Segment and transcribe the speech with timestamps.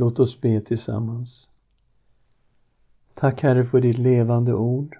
[0.00, 1.48] Låt oss be tillsammans.
[3.14, 4.98] Tack Herre för ditt levande ord.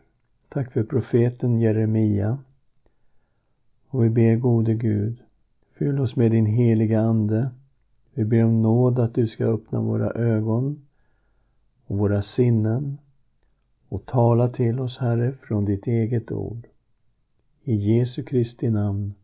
[0.48, 2.38] Tack för profeten Jeremia.
[3.88, 5.22] Och vi ber gode Gud,
[5.78, 7.50] fyll oss med din heliga Ande.
[8.14, 10.86] Vi ber om nåd att du ska öppna våra ögon
[11.86, 12.98] och våra sinnen
[13.88, 16.66] och tala till oss, Herre, från ditt eget ord.
[17.64, 19.14] I Jesu Kristi namn.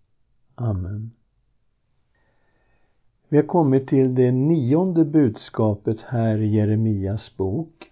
[0.54, 1.10] Amen.
[3.28, 7.90] Vi har kommit till det nionde budskapet här i Jeremias bok.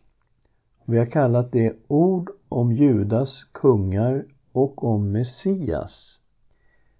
[0.84, 6.20] Vi har kallat det Ord om Judas kungar och om Messias.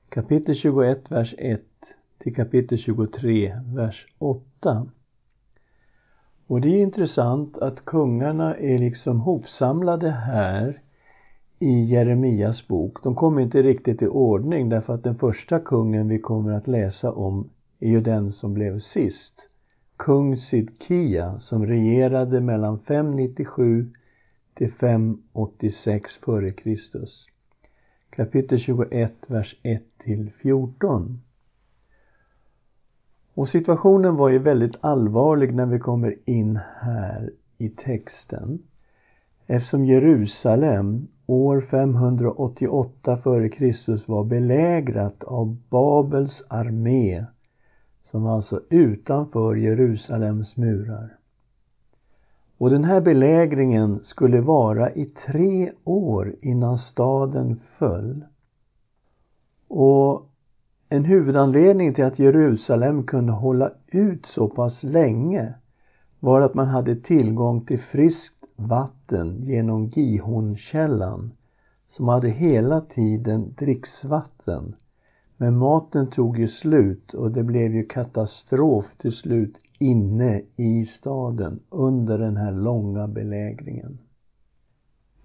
[0.09, 1.61] Kapitel 21, vers 1
[2.19, 4.87] till kapitel 23, vers 8.
[6.47, 10.83] Och det är intressant att kungarna är liksom hopsamlade här
[11.59, 13.03] i Jeremias bok.
[13.03, 17.13] De kommer inte riktigt i ordning därför att den första kungen vi kommer att läsa
[17.13, 19.35] om är ju den som blev sist.
[19.97, 23.91] Kung Sidkia som regerade mellan 597
[24.55, 27.07] till 586 f.Kr.
[28.11, 31.21] Kapitel 21, vers 1 till 14.
[33.35, 38.59] Och situationen var ju väldigt allvarlig när vi kommer in här i texten.
[39.47, 44.11] Eftersom Jerusalem år 588 f.Kr.
[44.11, 47.25] var belägrat av Babels armé
[48.05, 51.17] som var alltså utanför Jerusalems murar.
[52.59, 58.25] Och den här belägringen skulle vara i tre år innan staden föll.
[59.69, 60.31] Och
[60.89, 65.55] en huvudanledning till att Jerusalem kunde hålla ut så pass länge
[66.21, 71.33] var att man hade tillgång till friskt vatten genom Gihonkällan
[71.89, 74.75] som hade hela tiden dricksvatten.
[75.37, 81.61] Men maten tog ju slut och det blev ju katastrof till slut inne i staden
[81.71, 83.99] under den här långa belägringen.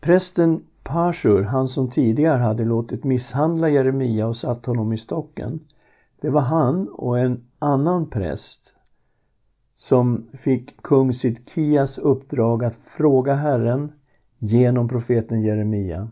[0.02, 5.60] Prästen Pashur, han som tidigare hade låtit misshandla Jeremia och satt honom i stocken.
[6.22, 8.74] Det var han och en annan präst
[9.78, 13.92] som fick kung Sidkias uppdrag att fråga Herren
[14.38, 16.08] genom profeten Jeremia.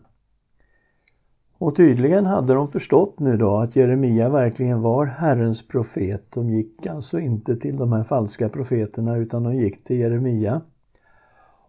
[1.58, 6.24] Och tydligen hade de förstått nu då att Jeremia verkligen var Herrens profet.
[6.30, 10.60] De gick alltså inte till de här falska profeterna utan de gick till Jeremia.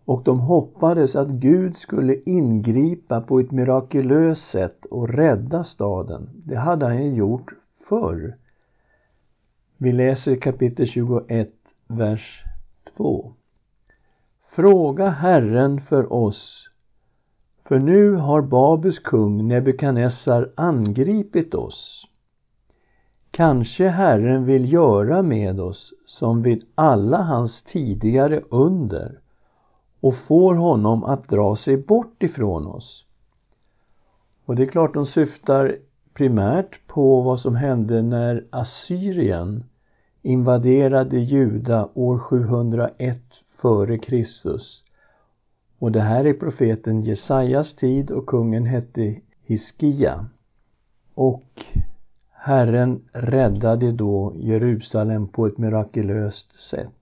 [0.05, 6.29] Och de hoppades att Gud skulle ingripa på ett mirakulöst sätt och rädda staden.
[6.33, 7.53] Det hade han ju gjort
[7.89, 8.35] förr.
[9.77, 11.53] Vi läser kapitel 21,
[11.87, 12.43] vers
[12.97, 13.33] 2.
[14.51, 16.68] Fråga Herren för oss
[17.69, 22.07] för nu har Babels kung Nebukadnessar angripit oss.
[23.31, 29.19] Kanske Herren vill göra med oss som vid alla hans tidigare under
[29.99, 33.05] och får honom att dra sig bort ifrån oss.
[34.45, 35.77] Och det är klart de syftar
[36.13, 39.63] primärt på vad som hände när Assyrien
[40.21, 43.17] invaderade Juda år 701
[43.61, 44.83] före Kristus
[45.79, 50.25] och det här är profeten Jesajas tid och kungen hette Hiskia.
[51.13, 51.65] Och
[52.31, 56.93] Herren räddade då Jerusalem på ett mirakulöst sätt.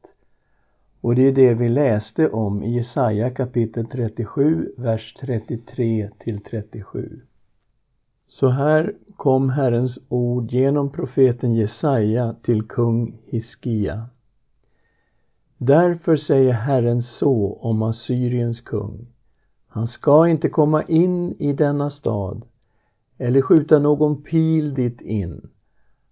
[1.02, 7.22] Och det är det vi läste om i Jesaja kapitel 37, vers 33 till 37.
[8.28, 14.10] Så här kom Herrens ord genom profeten Jesaja till kung Hiskia.
[15.58, 19.08] Därför säger Herren så om Assyriens kung.
[19.68, 22.42] Han ska inte komma in i denna stad
[23.18, 25.50] eller skjuta någon pil dit in.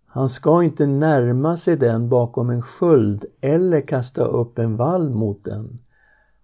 [0.06, 5.44] Han ska inte närma sig den bakom en sköld eller kasta upp en vall mot
[5.44, 5.80] den.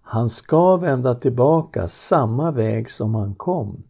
[0.02, 3.84] Han ska vända tillbaka samma väg som han kom.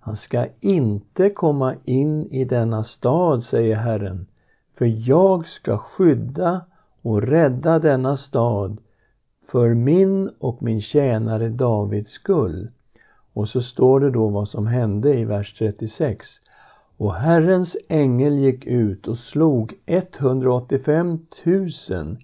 [0.00, 4.26] Han ska inte komma in i denna stad, säger Herren,
[4.78, 6.60] för jag ska skydda
[7.02, 8.80] och rädda denna stad
[9.50, 12.68] för min och min tjänare Davids skull.
[13.32, 16.28] Och så står det då vad som hände i vers 36.
[16.96, 22.16] Och Herrens ängel gick ut och slog 185 000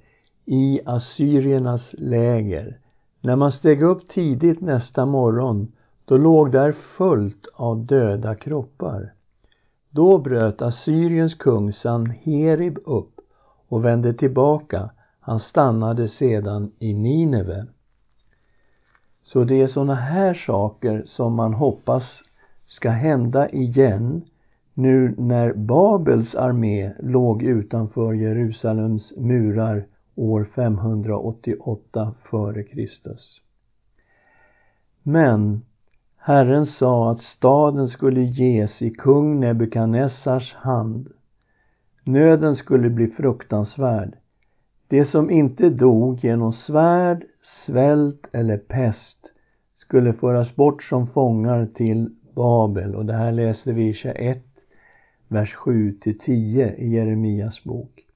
[0.44, 2.78] i assyriernas läger.
[3.20, 5.72] När man steg upp tidigt nästa morgon,
[6.04, 9.12] då låg där fullt av döda kroppar.
[9.90, 13.17] Då bröt Assyriens kung Sanherib upp
[13.68, 14.90] och vände tillbaka.
[15.20, 17.66] Han stannade sedan i Nineve.
[19.22, 22.22] Så det är sådana här saker som man hoppas
[22.66, 24.22] ska hända igen
[24.74, 32.88] nu när Babels armé låg utanför Jerusalems murar år 588 f.Kr.
[35.02, 35.62] Men
[36.16, 41.08] Herren sa att staden skulle ges i kung Nebukadnessars hand.
[42.08, 44.16] Nöden skulle bli fruktansvärd.
[44.88, 47.24] Det som inte dog genom svärd,
[47.66, 49.18] svält eller pest
[49.76, 52.94] skulle föras bort som fångar till Babel.
[52.94, 54.44] Och det här läser vi i 21,
[55.28, 58.06] vers 7 till 10 i Jeremias bok.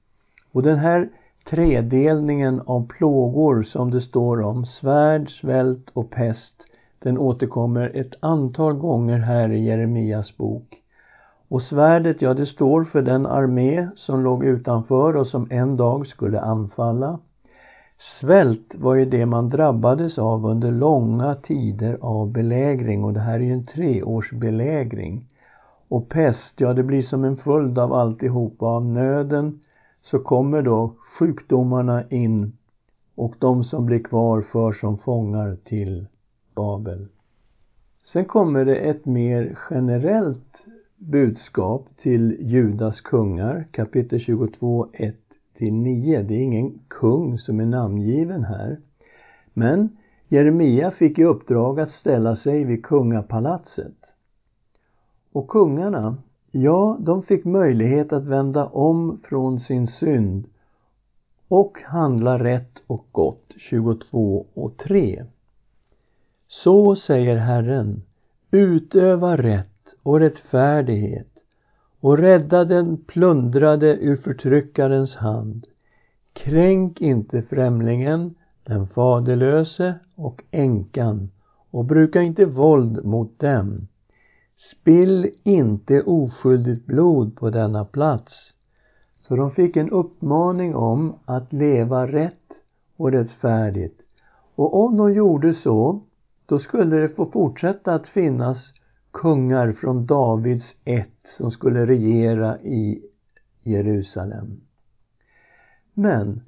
[0.51, 1.09] Och den här
[1.49, 6.55] tredelningen av plågor som det står om, svärd, svält och pest,
[6.99, 10.82] den återkommer ett antal gånger här i Jeremias bok.
[11.53, 16.07] Och svärdet, ja det står för den armé som låg utanför och som en dag
[16.07, 17.19] skulle anfalla.
[17.99, 23.33] Svält var ju det man drabbades av under långa tider av belägring och det här
[23.33, 25.25] är ju en treårsbelägring.
[25.87, 29.59] Och pest, ja det blir som en följd av alltihopa, av nöden
[30.03, 32.57] så kommer då sjukdomarna in
[33.15, 36.07] och de som blir kvar för som fångar till
[36.55, 37.07] Babel.
[38.03, 40.52] Sen kommer det ett mer generellt
[41.05, 45.15] budskap till Judas kungar, kapitel 22, 1
[45.57, 46.21] till 9.
[46.21, 48.77] Det är ingen kung som är namngiven här.
[49.53, 49.97] Men
[50.27, 53.97] Jeremia fick i uppdrag att ställa sig vid kungapalatset.
[55.31, 56.17] Och kungarna,
[56.51, 60.45] ja, de fick möjlighet att vända om från sin synd
[61.47, 65.25] och handla rätt och gott, 22 och 3.
[66.47, 68.01] Så säger Herren,
[68.51, 69.72] utöva rätt
[70.03, 71.27] och rättfärdighet
[71.99, 75.67] och rädda den plundrade ur förtryckarens hand.
[76.33, 81.29] Kränk inte främlingen, den faderlöse och änkan
[81.71, 83.87] och bruka inte våld mot dem.
[84.57, 88.53] Spill inte oskyldigt blod på denna plats.
[89.21, 92.51] Så de fick en uppmaning om att leva rätt
[92.97, 94.01] och rättfärdigt.
[94.55, 96.01] Och om de gjorde så
[96.45, 98.73] då skulle det få fortsätta att finnas
[99.13, 103.01] kungar från Davids ett som skulle regera i
[103.63, 104.61] Jerusalem.
[105.93, 106.41] Men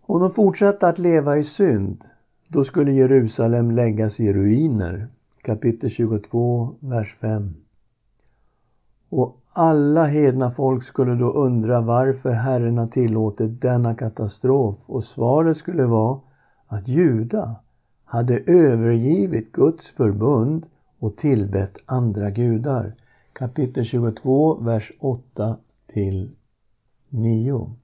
[0.00, 2.04] om de fortsatte att leva i synd,
[2.48, 5.08] då skulle Jerusalem läggas i ruiner.
[5.42, 7.54] Kapitel 22, vers 5.
[9.08, 15.56] Och alla hedna folk skulle då undra varför Herren har tillåtit denna katastrof och svaret
[15.56, 16.20] skulle vara
[16.66, 17.56] att Juda
[18.04, 20.66] hade övergivit Guds förbund
[21.06, 22.94] och tillbett andra gudar.
[23.32, 25.56] Kapitel 22, vers 8
[25.86, 26.30] till
[27.08, 27.74] 9.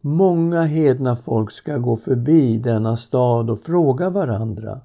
[0.00, 4.80] Många hedna folk ska gå förbi denna stad och fråga varandra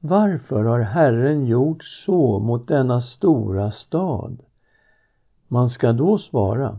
[0.00, 4.42] Varför har Herren gjort så mot denna stora stad?
[5.48, 6.78] Man ska då svara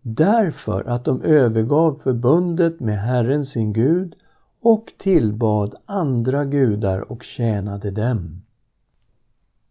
[0.00, 4.14] Därför att de övergav förbundet med Herren sin Gud
[4.62, 8.42] och tillbad andra gudar och tjänade dem.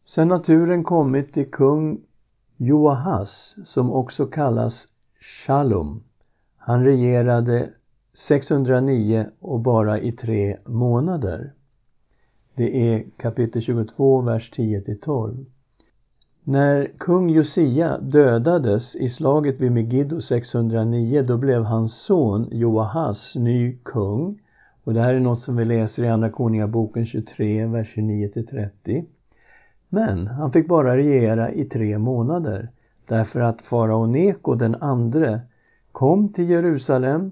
[0.06, 2.02] Sen naturen kommit till kung
[2.58, 4.88] Joahas, som också kallas
[5.20, 6.04] Shalom.
[6.58, 7.70] Han regerade
[8.28, 11.54] 609 och bara i tre månader.
[12.56, 15.46] Det är kapitel 22, vers 10 till 12.
[16.44, 23.78] När kung Josia dödades i slaget vid Megiddo 609, då blev hans son Joahas ny
[23.84, 24.40] kung
[24.84, 29.06] och det här är något som vi läser i Andra Konungaboken 23, vers 29-30.
[29.90, 32.70] Men han fick bara regera i tre månader
[33.08, 35.42] därför att farao Neko den andre
[35.92, 37.32] kom till Jerusalem,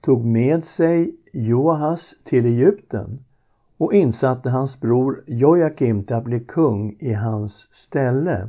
[0.00, 3.18] tog med sig Joahas till Egypten
[3.76, 8.48] och insatte hans bror Jojakim till att bli kung i hans ställe.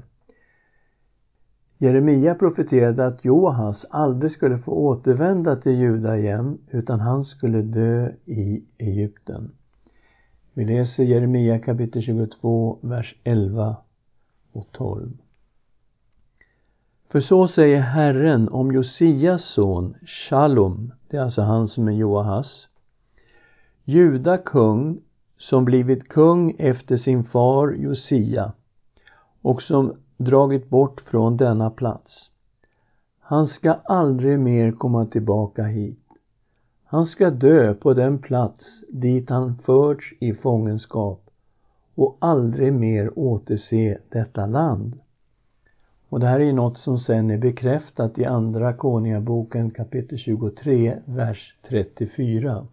[1.80, 8.12] Jeremia profeterade att Joahas aldrig skulle få återvända till Juda igen utan han skulle dö
[8.26, 9.52] i Egypten.
[10.54, 13.76] Vi läser Jeremia kapitel 22, vers 11
[14.52, 15.18] och 12.
[17.10, 22.68] För så säger Herren om Josias son Shalom, det är alltså han som är Joahas,
[23.84, 25.02] Juda kung
[25.38, 28.54] som blivit kung efter sin far Josia
[29.42, 32.30] och som dragit bort från denna plats.
[33.20, 36.08] Han ska aldrig mer komma tillbaka hit.
[36.86, 41.30] Han ska dö på den plats dit han förts i fångenskap
[41.96, 45.00] och aldrig mer återse detta land.
[46.10, 51.56] Och det här är något som sen är bekräftat i Andra Konungaboken kapitel 23, vers
[51.68, 52.68] 34.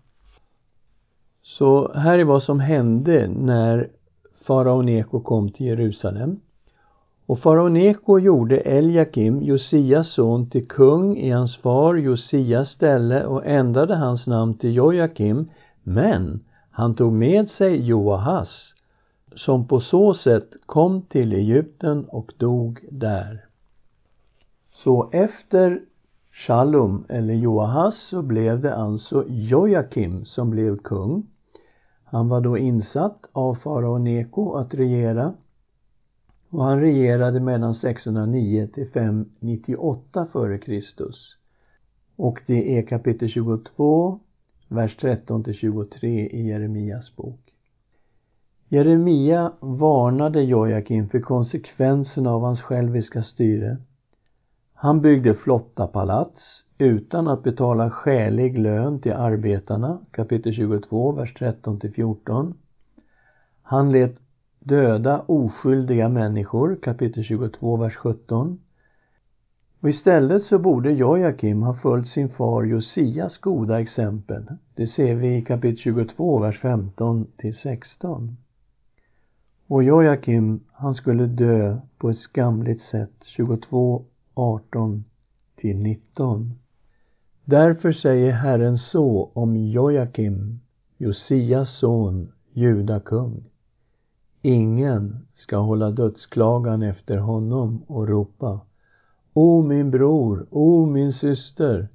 [1.43, 3.89] Så här är vad som hände när
[4.47, 6.41] farao Neko kom till Jerusalem.
[7.27, 13.47] Och farao Neko gjorde Eljakim, Josias son, till kung i hans far Josias ställe och
[13.47, 15.51] ändrade hans namn till Jojakim,
[15.83, 18.75] men han tog med sig Joahas,
[19.37, 23.45] som på så sätt kom till Egypten och dog där.
[24.73, 25.81] Så efter
[26.33, 31.27] Shalom eller Joahas så blev det alltså Jojakim som blev kung.
[32.05, 35.33] Han var då insatt av farao Neko att regera
[36.55, 40.81] och han regerade mellan 609 till 598 f.Kr.
[42.17, 44.21] Och det är kapitel 22,
[44.69, 47.41] vers 13 till 23 i Jeremias bok.
[48.69, 53.77] Jeremia varnade Jojakim för konsekvenserna av hans själviska styre.
[54.75, 61.81] Han byggde flotta palats utan att betala skälig lön till arbetarna, kapitel 22, vers 13
[61.81, 62.55] till 14.
[63.63, 64.24] Han lät
[64.65, 68.61] döda oskyldiga människor, kapitel 22, vers 17.
[69.81, 74.47] Och istället så borde Jojakim ha följt sin far Josias goda exempel.
[74.75, 78.37] Det ser vi i kapitel 22, vers 15 till 16.
[79.67, 84.05] Och Jojakim, han skulle dö på ett skamligt sätt, 22,
[84.35, 85.05] 18
[85.57, 86.53] till 19.
[87.45, 90.61] Därför säger Herren så om Jojakim,
[90.99, 93.45] Josias son, judakung.
[94.47, 98.61] Ingen ska hålla dödsklagan efter honom och ropa
[99.33, 101.89] O min bror, o min syster.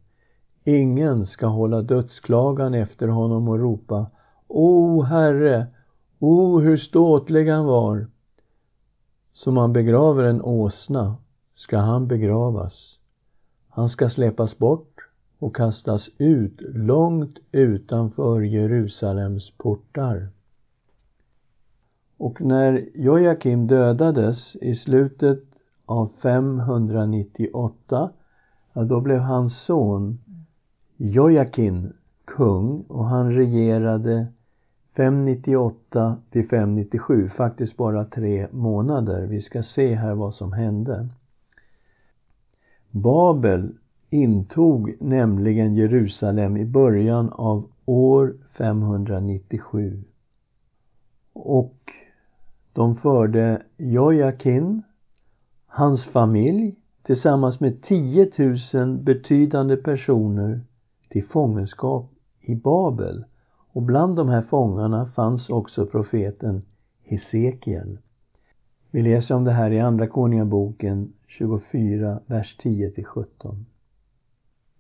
[0.64, 4.06] Ingen ska hålla dödsklagan efter honom och ropa
[4.48, 5.68] O Herre,
[6.20, 8.08] o hur ståtlig han var.
[9.34, 11.16] Som man begraver en åsna
[11.56, 13.00] ska han begravas.
[13.70, 14.96] Han ska släpas bort
[15.40, 20.30] och kastas ut långt utanför Jerusalems portar.
[22.20, 25.44] Och när Jojakim dödades i slutet
[25.86, 28.10] av 598,
[28.74, 30.20] ja, då blev hans son
[30.98, 31.94] Jojakin
[32.26, 34.28] kung och han regerade
[34.96, 39.28] 598 till 597, faktiskt bara tre månader.
[39.28, 41.08] Vi ska se här vad som hände.
[42.92, 43.72] Babel
[44.10, 50.04] intog nämligen Jerusalem i början av år 597.
[51.34, 51.76] Och
[52.74, 54.82] de förde Jojakin,
[55.68, 58.32] hans familj tillsammans med 10
[58.74, 60.62] 000 betydande personer
[61.10, 62.12] till fångenskap
[62.42, 63.26] i Babel.
[63.74, 66.62] Och bland de här fångarna fanns också profeten
[67.04, 67.98] Hesekiel.
[68.92, 73.26] Vi läser om det här i Andra Konungaboken 24, vers 10-17.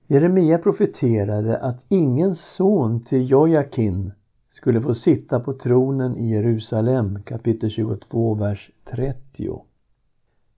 [0.07, 4.11] Jeremia profeterade att ingen son till Jojakin
[4.59, 9.61] skulle få sitta på tronen i Jerusalem kapitel 22, vers 30.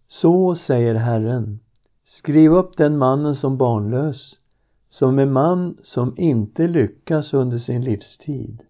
[0.07, 1.59] Så säger Herren,
[2.05, 4.35] skriv upp den mannen som barnlös,
[4.89, 8.63] som en man som inte lyckas under sin livstid.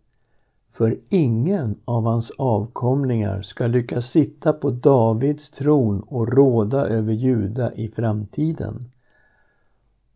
[0.73, 7.73] För ingen av hans avkomlingar ska lyckas sitta på Davids tron och råda över Juda
[7.73, 8.91] i framtiden.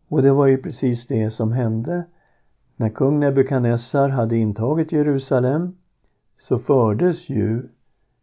[0.08, 2.04] Och det var ju precis det som hände
[2.76, 5.76] när kung Nebukadnessar hade intagit Jerusalem
[6.36, 7.68] så fördes ju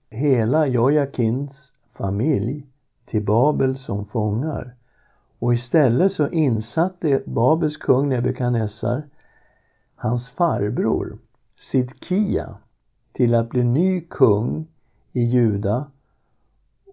[0.10, 2.66] hela Jojakins familj
[3.06, 4.76] till Babel som fångar.
[5.40, 9.04] Och istället så insatte Babels kung Nebukadnessar
[9.96, 11.18] hans farbror
[11.72, 12.58] Sidkia
[13.12, 14.68] till att bli ny kung
[15.12, 15.92] i Juda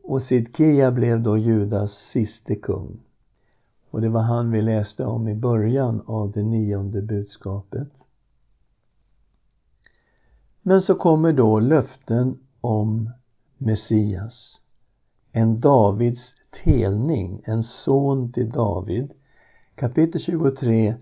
[0.02, 3.00] och Sidkia blev då Judas siste kung.
[3.91, 7.89] Och det var han vi läste om i början av det nionde budskapet.
[10.63, 13.11] Men så kommer då löften om
[13.59, 14.61] Messias.
[15.33, 19.13] En Davids telning, en son till David.
[19.75, 20.95] Kapitel 23,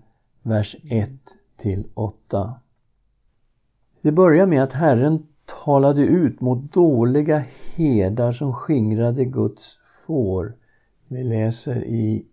[0.43, 1.09] vers 1
[1.57, 2.53] till 8.
[4.01, 5.27] Det börjar med att Herren
[5.65, 7.43] talade ut mot dåliga
[7.75, 10.53] herdar som skingrade Guds får.
[11.07, 12.25] Vi läser i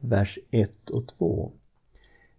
[0.00, 1.52] vers 1 och 2.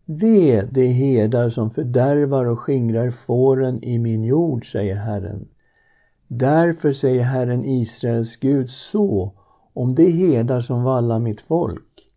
[0.05, 5.47] Ve de herdar som fördärvar och skingrar fåren i min jord, säger Herren.
[6.27, 9.33] Därför säger Herren Israels Gud så
[9.73, 12.07] om de herdar som vallar mitt folk.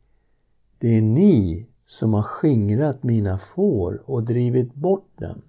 [0.78, 5.42] Det är ni som har skingrat mina får och drivit bort dem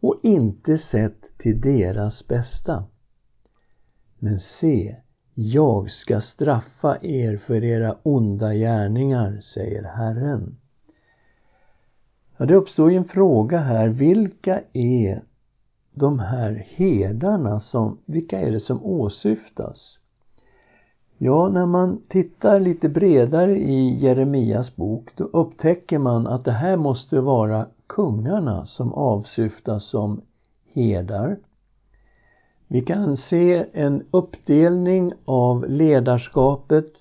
[0.00, 2.84] och inte sett till deras bästa.
[4.18, 4.96] Men se,
[5.34, 10.56] jag ska straffa er för era onda gärningar, säger Herren.
[12.36, 13.88] Ja, det uppstår ju en fråga här.
[13.88, 15.22] Vilka är
[15.92, 19.98] de här herdarna som, vilka är det som åsyftas?
[21.18, 26.76] Ja, när man tittar lite bredare i Jeremias bok då upptäcker man att det här
[26.76, 30.20] måste vara kungarna som avsyftas som
[30.72, 31.36] herdar.
[32.68, 36.92] Vi kan se en uppdelning av ledarskapet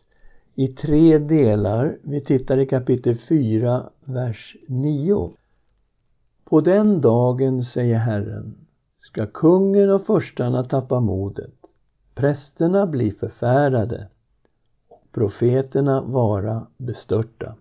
[0.55, 1.98] i tre delar.
[2.01, 5.32] Vi tittar i kapitel 4, vers 9.
[6.43, 8.55] På den dagen, säger Herren,
[9.00, 11.53] ska kungen och förstarna tappa modet,
[12.15, 14.08] prästerna bli förfärade
[14.88, 17.55] och profeterna vara bestörta.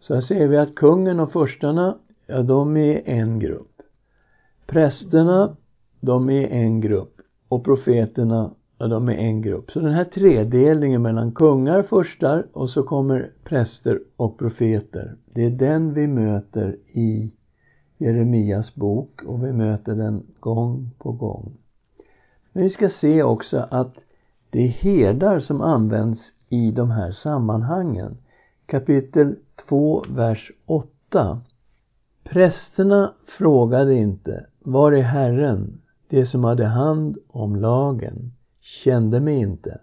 [0.00, 3.82] Så här ser vi att kungen och förstarna, ja de är en grupp.
[4.66, 5.56] Prästerna,
[6.00, 7.20] de är en grupp.
[7.48, 9.70] Och profeterna, ja de är en grupp.
[9.70, 15.16] Så den här tredelningen mellan kungar, förstar och så kommer präster och profeter.
[15.24, 17.32] Det är den vi möter i
[17.98, 21.52] Jeremias bok och vi möter den gång på gång.
[22.52, 23.94] Men vi ska se också att
[24.50, 28.16] det är herdar som används i de här sammanhangen.
[28.66, 29.36] Kapitel
[29.68, 31.40] 2, vers 8.
[32.24, 35.80] Prästerna frågade inte, var är Herren?
[36.08, 39.78] De som hade hand om lagen kände mig inte.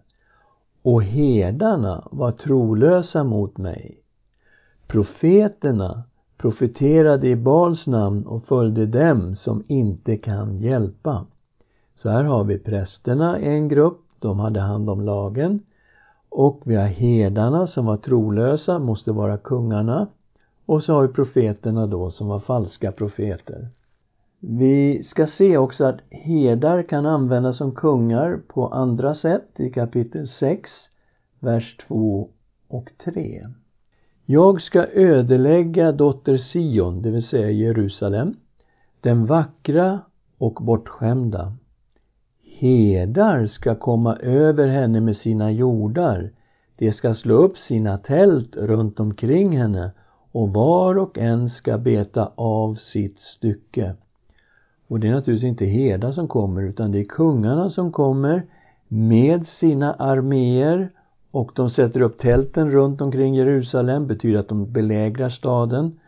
[0.82, 3.98] Och herdarna var trolösa mot mig.
[4.88, 6.03] Profeterna
[6.38, 11.25] profeterade i Bals namn och följde dem som inte kan hjälpa.
[11.96, 15.60] Så här har vi prästerna, en grupp, de hade hand om lagen.
[16.30, 20.08] Och vi har herdarna som var trolösa, måste vara kungarna.
[20.65, 23.68] Och så har vi profeterna då som var falska profeter.
[24.45, 30.27] Vi ska se också att herdar kan användas som kungar på andra sätt i kapitel
[30.27, 30.71] 6,
[31.39, 32.29] vers 2
[32.67, 33.43] och 3.
[34.25, 38.35] Jag ska ödelägga dotter Sion, det vill säga Jerusalem,
[39.01, 40.00] den vackra
[40.38, 41.53] och bortskämda.
[42.59, 46.31] Herdar ska komma över henne med sina jordar.
[46.75, 49.91] De ska slå upp sina tält runt omkring henne
[50.31, 53.95] och var och en ska beta av sitt stycke.
[54.88, 58.43] Och det är naturligtvis inte herdar som kommer utan det är kungarna som kommer
[58.88, 60.89] med sina arméer
[61.32, 66.00] och de sätter upp tälten runt omkring Jerusalem, betyder att de belägrar staden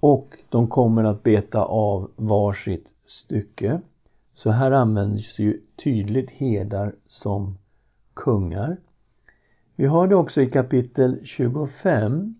[0.00, 3.80] och de kommer att beta av varsitt stycke.
[4.34, 7.58] Så här används ju tydligt herdar som
[8.14, 8.76] kungar.
[9.76, 12.34] Vi har det också i kapitel 25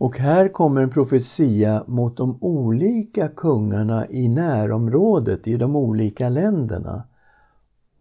[0.00, 7.02] och här kommer en profetia mot de olika kungarna i närområdet i de olika länderna.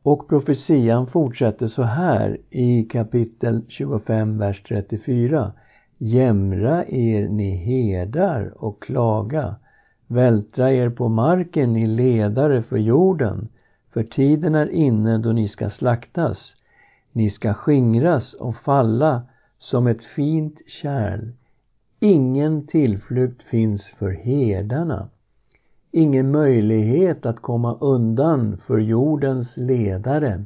[0.04, 5.52] Och profetian fortsätter så här i kapitel 25, vers 34.
[5.98, 9.56] Jämra er, ni herdar, och klaga.
[10.08, 13.48] Vältra er på marken, ni ledare för jorden.
[13.94, 16.56] För tiden är inne då ni ska slaktas.
[17.12, 19.22] Ni ska skingras och falla
[19.58, 21.38] som ett fint kärl.
[22.00, 25.10] Ingen tillflykt finns för herdarna
[25.92, 30.44] ingen möjlighet att komma undan för jordens ledare.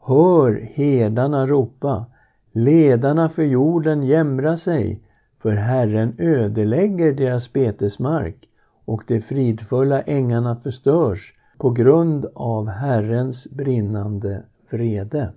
[0.00, 2.06] Hör herdarna ropa,
[2.52, 5.00] ledarna för jorden jämra sig,
[5.42, 8.48] för Herren ödelägger deras betesmark
[8.84, 15.32] och de fridfulla ängarna förstörs på grund av Herrens brinnande vrede.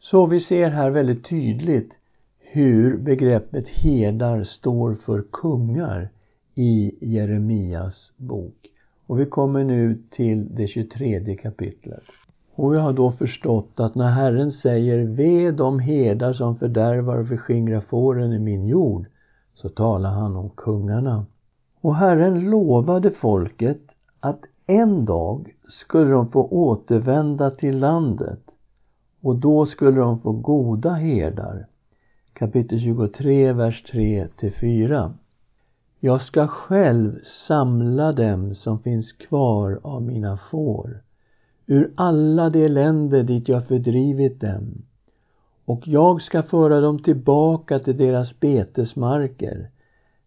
[0.00, 1.92] Så vi ser här väldigt tydligt
[2.54, 6.08] hur begreppet herdar står för kungar
[6.54, 8.54] i Jeremias bok.
[9.06, 12.02] Och vi kommer nu till det 23 kapitlet.
[12.54, 17.28] Och jag har då förstått att när Herren säger Ve de herdar som fördärvar och
[17.28, 19.06] förskingrar fåren i min jord,
[19.54, 21.26] så talar han om kungarna.
[21.80, 23.80] Och Herren lovade folket
[24.20, 28.40] att en dag skulle de få återvända till landet
[29.22, 31.66] och då skulle de få goda herdar.
[32.34, 34.28] Kapitel 23, vers 3
[34.60, 35.14] 4.
[36.00, 41.02] Jag ska själv samla dem som finns kvar av mina får
[41.66, 44.82] ur alla de länder dit jag fördrivit dem
[45.64, 49.70] och jag ska föra dem tillbaka till deras betesmarker.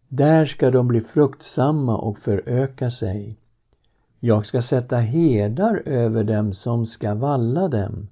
[0.07, 3.37] Där ska de bli fruktsamma och föröka sig.
[4.19, 8.07] Jag ska sätta herdar över dem som ska valla dem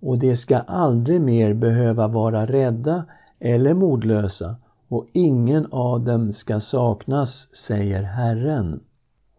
[0.00, 3.04] och de ska aldrig mer behöva vara rädda
[3.40, 4.56] eller modlösa
[4.88, 8.80] och ingen av dem ska saknas, säger Herren.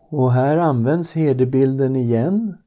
[0.09, 2.57] Och här används herdebilden igen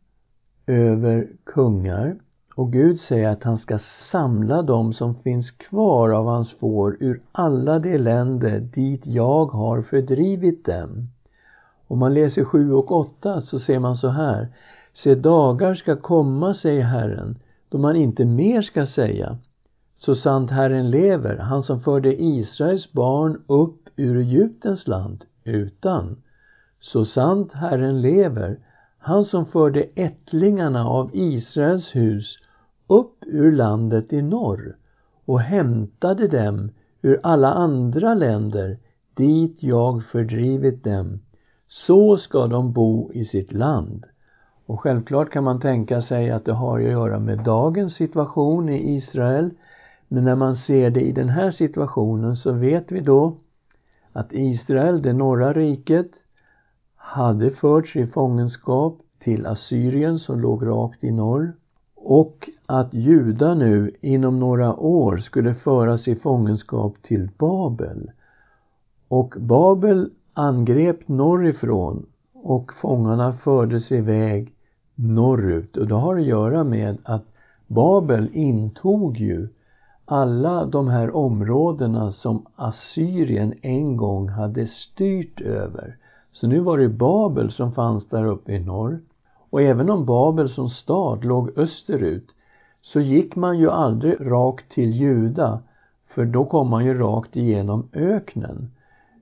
[0.66, 2.16] över kungar
[2.56, 3.78] och Gud säger att han ska
[4.10, 9.82] samla dem som finns kvar av hans får ur alla de länder dit jag har
[9.82, 11.08] fördrivit dem.
[11.86, 14.48] Om man läser 7 och 8 så ser man så här.
[14.94, 19.38] Se dagar ska komma, säger Herren, då man inte mer ska säga
[20.04, 26.16] så sant Herren lever, han som förde Israels barn upp ur Egyptens land, utan
[26.80, 28.58] så sant Herren lever,
[28.98, 32.38] han som förde ättlingarna av Israels hus
[32.86, 34.76] upp ur landet i norr
[35.24, 36.70] och hämtade dem
[37.02, 38.78] ur alla andra länder
[39.14, 41.20] dit jag fördrivit dem.
[41.68, 44.06] Så ska de bo i sitt land.
[44.66, 48.94] Och självklart kan man tänka sig att det har att göra med dagens situation i
[48.94, 49.50] Israel.
[50.08, 53.36] Men när man ser det i den här situationen så vet vi då
[54.12, 56.10] att Israel, det norra riket,
[56.96, 61.52] hade förts i fångenskap till Assyrien som låg rakt i norr
[61.94, 68.10] och att Juda nu inom några år skulle föras i fångenskap till Babel.
[69.08, 74.54] Och Babel angrep norrifrån och fångarna fördes iväg
[74.94, 75.76] norrut.
[75.76, 77.24] Och det har att göra med att
[77.66, 79.48] Babel intog ju
[80.04, 85.96] alla de här områdena som Assyrien en gång hade styrt över.
[86.32, 89.00] Så nu var det Babel som fanns där uppe i norr.
[89.50, 92.26] Och även om Babel som stad låg österut
[92.82, 95.58] så gick man ju aldrig rakt till Juda
[96.08, 98.70] för då kom man ju rakt igenom öknen.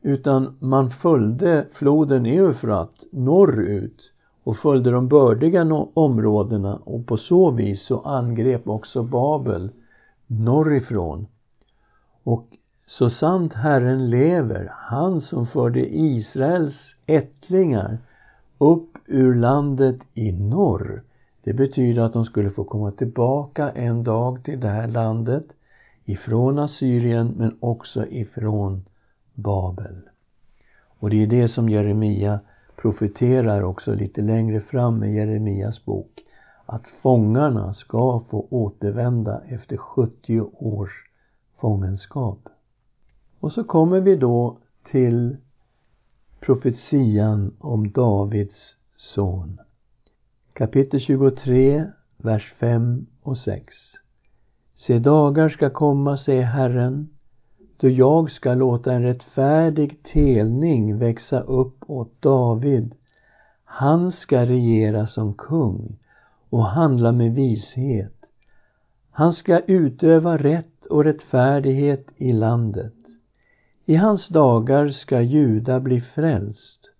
[0.03, 4.13] Utan man följde floden Eufrat norrut
[4.45, 9.71] och följde de bördiga områdena och på så vis så angrep också Babel
[10.41, 11.27] norrifrån.
[12.23, 12.47] Och
[12.87, 17.99] så sant Herren lever, han som förde Israels ättlingar
[18.59, 21.03] upp ur landet i norr.
[21.45, 25.47] Det betyder att de skulle få komma tillbaka en dag till det här landet
[26.05, 28.85] ifrån Assyrien men också ifrån
[29.35, 29.97] Babel.
[30.99, 32.41] Och det är det som Jeremia
[32.77, 36.23] profeterar också lite längre fram i Jeremias bok
[36.67, 41.11] att fångarna ska få återvända efter 70 års
[41.61, 42.49] fångenskap.
[43.41, 44.59] Och så kommer vi då
[44.91, 45.37] till
[46.41, 49.61] profetian om Davids son.
[50.53, 51.85] Kapitel 23,
[52.17, 53.75] vers 5 och 6.
[54.77, 57.09] Se dagar ska komma, säger Herren,
[57.77, 62.95] då jag ska låta en rättfärdig telning växa upp åt David.
[63.65, 65.99] Han ska regera som kung
[66.53, 68.25] och handla med vishet.
[69.11, 72.95] Han ska utöva rätt och rättfärdighet i landet.
[73.85, 76.91] I hans dagar ska Juda bli frälst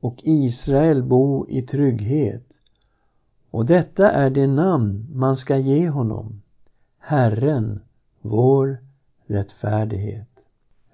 [0.00, 2.44] och Israel bo i trygghet.
[3.50, 6.42] Och detta är det namn man ska ge honom,
[6.98, 7.80] Herren,
[8.20, 8.78] vår
[9.26, 10.28] rättfärdighet.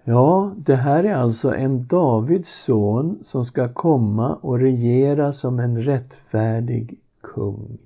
[0.04, 5.82] Ja, det här är alltså en Davids son som ska komma och regera som en
[5.82, 7.78] rättfärdig kung.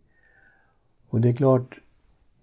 [1.10, 1.80] Och det är klart,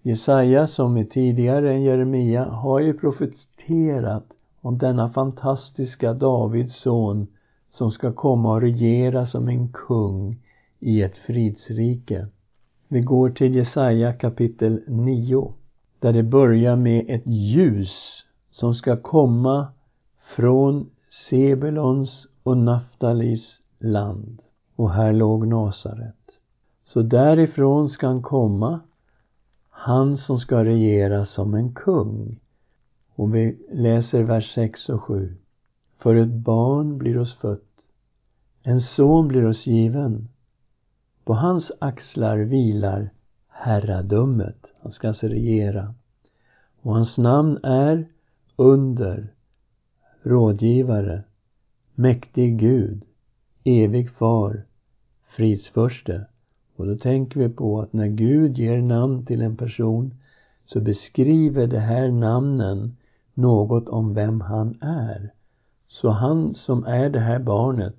[0.02, 4.24] Jesaja som är tidigare än Jeremia har ju profeterat
[4.60, 7.26] om denna fantastiska Davids son
[7.70, 10.36] som ska komma och regera som en kung
[10.80, 12.26] i ett fridsrike.
[12.88, 15.52] Vi går till Jesaja kapitel 9
[16.00, 19.66] där det börjar med ett ljus som ska komma
[20.36, 20.90] från
[21.28, 24.42] Sebulons och Naftalis land.
[24.76, 26.25] Och här låg Nasaret.
[26.86, 28.80] Så därifrån ska han komma,
[29.70, 32.40] han som ska regera som en kung.
[33.14, 35.36] Och vi läser vers 6 och 7.
[35.98, 37.62] För ett barn blir oss fött,
[38.62, 40.28] en son blir oss given.
[41.24, 43.10] På hans axlar vilar
[43.48, 44.66] herradömet.
[44.82, 45.94] Han ska alltså regera.
[46.80, 48.08] Och hans namn är
[48.56, 49.32] Under,
[50.22, 51.22] Rådgivare,
[51.94, 53.04] Mäktig Gud,
[53.64, 54.62] Evig Far,
[55.28, 56.26] Fridsförste.
[56.76, 60.14] Och då tänker vi på att när Gud ger namn till en person
[60.64, 62.96] så beskriver det här namnen
[63.34, 65.30] något om vem han är.
[65.88, 67.94] Så han som är det här barnet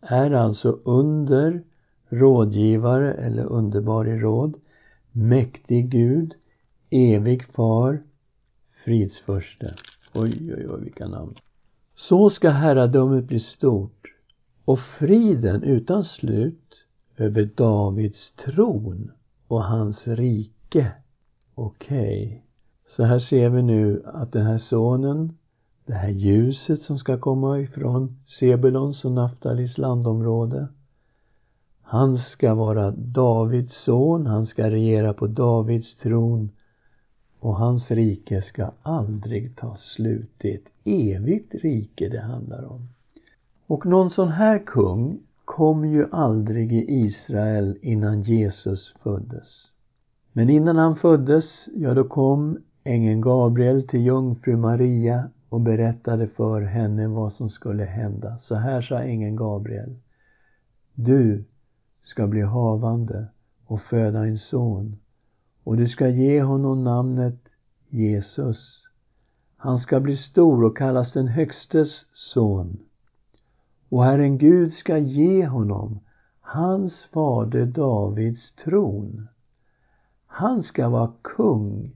[0.00, 1.62] är alltså under
[2.08, 4.54] rådgivare eller underbar i råd,
[5.12, 6.34] mäktig Gud,
[6.90, 8.02] evig far,
[8.84, 9.74] fridsförste.
[10.14, 11.34] Oj, oj, oj, vilka namn.
[11.96, 14.06] Så ska herradömet bli stort
[14.64, 16.59] och friden utan slut
[17.20, 19.10] över Davids tron
[19.48, 20.92] och hans rike.
[21.54, 22.26] Okej.
[22.26, 22.38] Okay.
[22.88, 25.38] Så här ser vi nu att den här sonen,
[25.86, 30.68] det här ljuset som ska komma ifrån Sebulons och Naftalis landområde.
[31.82, 36.50] Han ska vara Davids son, han ska regera på Davids tron
[37.38, 40.30] och hans rike ska aldrig ta slut.
[40.38, 42.88] Det är ett evigt rike det handlar om.
[43.66, 45.18] Och någon sån här kung
[45.50, 49.70] kom ju aldrig i Israel innan Jesus föddes.
[50.32, 56.60] Men innan han föddes, ja då kom ängeln Gabriel till jungfru Maria och berättade för
[56.62, 58.38] henne vad som skulle hända.
[58.38, 59.96] Så här sa ängeln Gabriel.
[60.94, 61.44] Du
[62.02, 63.26] ska bli havande
[63.66, 64.96] och föda en son
[65.64, 67.48] och du ska ge honom namnet
[67.88, 68.88] Jesus.
[69.56, 72.78] Han ska bli stor och kallas den Högstes son.
[73.90, 76.00] Och Herren Gud ska ge honom
[76.40, 79.28] hans fader Davids tron.
[80.26, 81.92] Han ska vara kung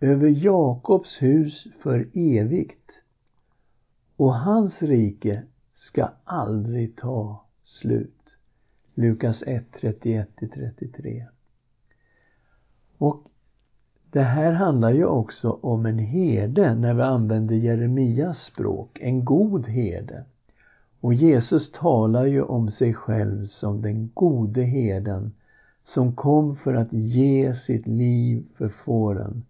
[0.00, 2.90] över Jakobs hus för evigt
[4.16, 5.42] och hans rike
[5.74, 8.36] ska aldrig ta slut.
[8.94, 11.24] Lukas 1, 31-33.
[12.98, 13.22] Och
[14.10, 19.66] det här handlar ju också om en herde när vi använder Jeremias språk, en god
[19.66, 20.24] herde.
[21.06, 25.32] Och Jesus talar ju om sig själv som den gode herden
[25.84, 29.44] som kom för att ge sitt liv för fåren.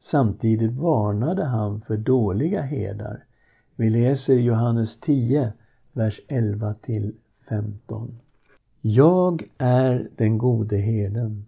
[0.00, 3.24] Samtidigt varnade han för dåliga herdar.
[3.76, 5.52] Vi läser Johannes 10,
[5.92, 7.14] vers 11 till
[7.48, 8.18] 15.
[8.80, 11.44] Jag är den gode herden.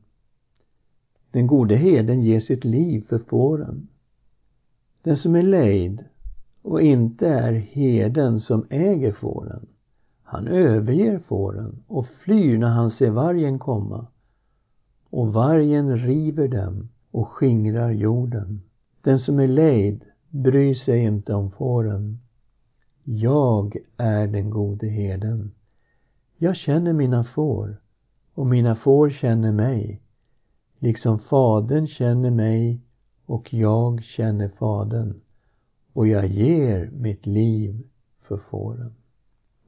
[1.31, 3.89] Den gode herden ger sitt liv för fåren.
[5.03, 6.05] Den som är lejd
[6.63, 9.67] och inte är herden som äger fåren,
[10.23, 14.07] han överger fåren och flyr när han ser vargen komma.
[15.11, 18.63] Och vargen river dem och skingrar jorden.
[19.03, 22.19] Den som är lejd bryr sig inte om fåren.
[23.05, 25.53] Jag är den gode herden.
[26.39, 27.77] Jag känner mina får
[28.35, 30.01] och mina får känner mig
[30.81, 32.81] liksom Fadern känner mig
[33.27, 35.21] och jag känner Fadern
[35.93, 37.83] och jag ger mitt liv
[38.23, 38.95] för fåren.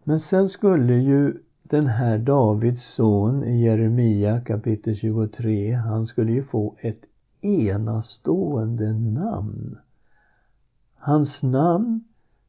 [0.04, 6.44] Men sen skulle ju den här Davids son i Jeremia kapitel 23, han skulle ju
[6.44, 7.04] få ett
[7.40, 9.78] enastående namn.
[10.94, 12.04] Hans namn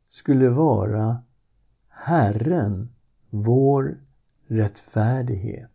[0.09, 1.17] skulle vara
[1.89, 2.89] Herren,
[3.29, 3.97] vår
[4.47, 5.69] rättfärdighet.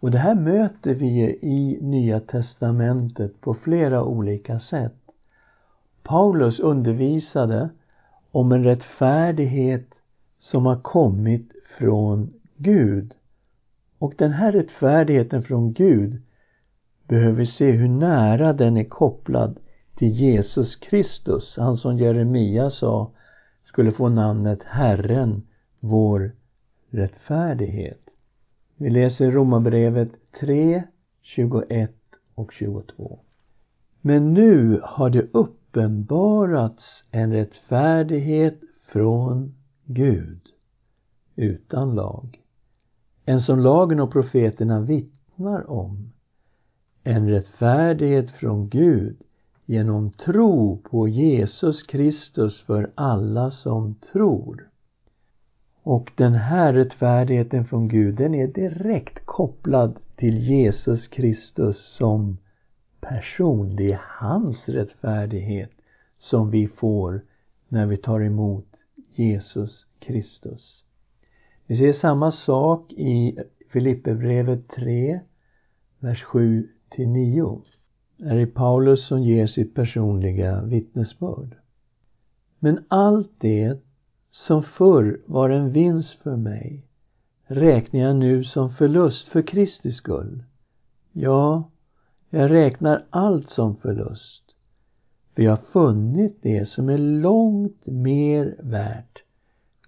[0.00, 5.01] Och det här möter vi i Nya Testamentet på flera olika sätt.
[6.02, 7.68] Paulus undervisade
[8.30, 9.88] om en rättfärdighet
[10.38, 13.14] som har kommit från Gud.
[13.98, 16.22] Och den här rättfärdigheten från Gud
[17.08, 19.58] behöver vi se hur nära den är kopplad
[19.96, 23.10] till Jesus Kristus, han som Jeremia sa
[23.64, 25.42] skulle få namnet Herren,
[25.80, 26.32] vår
[26.90, 28.00] rättfärdighet.
[28.76, 30.10] Vi läser Romarbrevet
[30.40, 30.82] 3,
[31.22, 31.90] 21
[32.34, 33.18] och 22.
[34.00, 35.26] Men nu har det
[35.72, 39.54] uppenbarats en rättfärdighet från
[39.84, 40.40] Gud
[41.36, 42.40] utan lag.
[43.24, 46.12] En som lagen och profeterna vittnar om.
[47.04, 49.16] En rättfärdighet från Gud
[49.66, 54.68] genom tro på Jesus Kristus för alla som tror.
[55.82, 62.38] Och den här rättfärdigheten från Gud, den är direkt kopplad till Jesus Kristus som
[63.02, 63.76] person.
[63.76, 65.70] Det är hans rättfärdighet
[66.18, 67.24] som vi får
[67.68, 68.66] när vi tar emot
[69.10, 70.84] Jesus Kristus.
[71.66, 73.38] Vi ser samma sak i
[73.70, 75.20] Filipperbrevet 3,
[75.98, 77.62] vers 7 till 9.
[78.16, 81.56] Där är Paulus som ger sitt personliga vittnesbörd.
[82.58, 83.78] Men allt det
[84.30, 86.86] som förr var en vinst för mig
[87.46, 90.44] räknar jag nu som förlust för Kristi skull.
[91.12, 91.70] Ja,
[92.38, 94.42] jag räknar allt som förlust.
[95.34, 99.22] För jag har funnit det som är långt mer värt.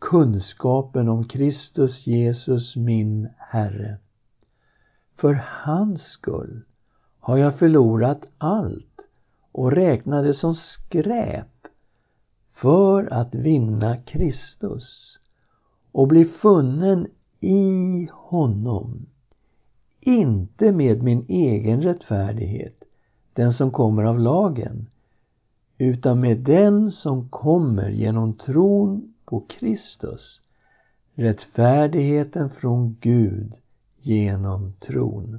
[0.00, 3.96] Kunskapen om Kristus Jesus min Herre.
[5.16, 6.62] För hans skull
[7.18, 9.00] har jag förlorat allt
[9.52, 11.66] och räknar det som skräp
[12.54, 15.18] för att vinna Kristus
[15.92, 17.06] och bli funnen
[17.40, 19.06] i honom.
[20.06, 22.84] Inte med min egen rättfärdighet,
[23.32, 24.86] den som kommer av lagen,
[25.78, 30.40] utan med den som kommer genom tron på Kristus,
[31.14, 33.54] rättfärdigheten från Gud
[34.00, 35.38] genom tron.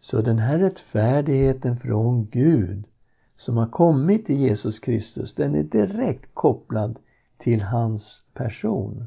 [0.00, 2.84] Så den här rättfärdigheten från Gud
[3.36, 6.98] som har kommit i Jesus Kristus, den är direkt kopplad
[7.38, 9.06] till hans person.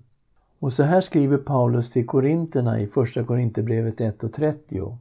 [0.62, 4.98] Och så här skriver Paulus till Korinterna i Första Korinthierbrevet 1 och 30.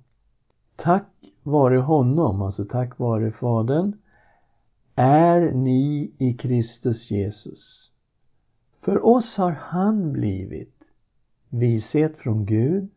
[0.77, 1.07] Tack
[1.43, 3.93] vare honom, alltså tack vare Fadern,
[4.95, 7.91] är ni i Kristus Jesus.
[8.81, 10.83] För oss har han blivit
[11.49, 12.89] vishet från Gud,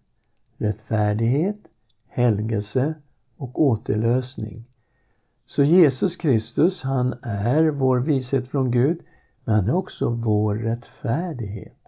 [0.57, 1.59] rättfärdighet,
[2.07, 2.93] helgelse
[3.37, 4.63] och återlösning.
[5.45, 8.99] Så Jesus Kristus, han är vår vishet från Gud,
[9.43, 11.82] men han är också vår rättfärdighet,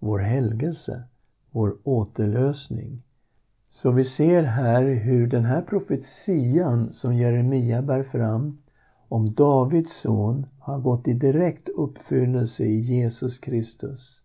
[0.00, 1.02] vår helgelse,
[1.50, 3.02] vår återlösning.
[3.70, 8.58] Så vi ser här hur den här profetian som Jeremia bär fram
[9.08, 14.20] om Davids son har gått i direkt uppfyllelse i Jesus Kristus.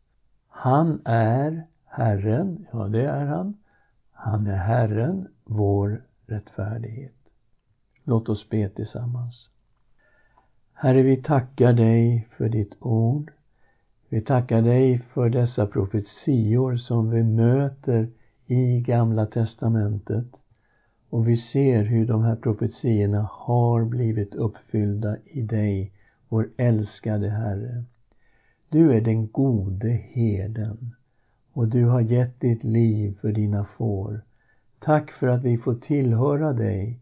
[0.47, 3.57] Han är Herren, ja det är han.
[4.11, 7.15] Han är Herren, vår rättfärdighet.
[8.03, 9.49] Låt oss be tillsammans.
[10.73, 13.31] Herre, vi tackar dig för ditt ord.
[14.09, 18.07] Vi tackar dig för dessa profetior som vi möter
[18.47, 20.25] i Gamla testamentet.
[21.09, 25.91] Och vi ser hur de här profetiorna har blivit uppfyllda i dig,
[26.29, 27.83] vår älskade Herre.
[28.69, 30.95] Du är den gode herden
[31.53, 34.21] och du har gett ditt liv för dina får.
[34.79, 36.99] Tack för att vi får tillhöra dig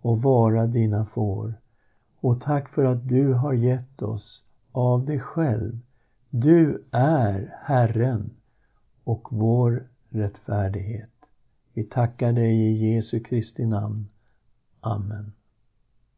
[0.00, 1.54] och vara dina får.
[2.20, 5.78] Och tack för att du har gett oss av dig själv.
[6.36, 8.30] Du är Herren
[9.04, 11.10] och vår rättfärdighet.
[11.72, 14.08] Vi tackar dig i Jesu Kristi namn.
[14.80, 15.32] Amen.